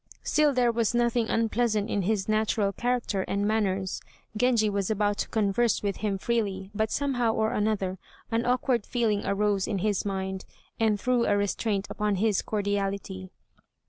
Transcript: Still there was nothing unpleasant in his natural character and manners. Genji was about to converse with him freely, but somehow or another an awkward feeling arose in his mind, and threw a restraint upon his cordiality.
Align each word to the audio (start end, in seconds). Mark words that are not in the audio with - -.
Still 0.23 0.51
there 0.51 0.71
was 0.71 0.95
nothing 0.95 1.29
unpleasant 1.29 1.87
in 1.87 2.01
his 2.01 2.27
natural 2.27 2.73
character 2.73 3.21
and 3.27 3.47
manners. 3.47 4.01
Genji 4.35 4.67
was 4.67 4.89
about 4.89 5.19
to 5.19 5.27
converse 5.29 5.83
with 5.83 5.97
him 5.97 6.17
freely, 6.17 6.71
but 6.73 6.89
somehow 6.89 7.33
or 7.35 7.51
another 7.53 7.99
an 8.31 8.43
awkward 8.43 8.83
feeling 8.87 9.23
arose 9.27 9.67
in 9.67 9.77
his 9.77 10.03
mind, 10.03 10.43
and 10.79 10.99
threw 10.99 11.25
a 11.27 11.37
restraint 11.37 11.85
upon 11.91 12.15
his 12.15 12.41
cordiality. 12.41 13.29